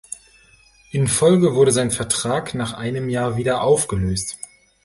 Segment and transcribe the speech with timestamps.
[0.89, 4.35] In Folge wurde sein Vertrag nach einem Jahr wieder aufgelöst.